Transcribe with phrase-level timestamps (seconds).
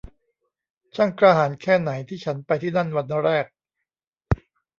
[0.95, 3.45] ช่างกล้าหาญแค่ไหน ที่ฉันไปที่นั่นวันแรก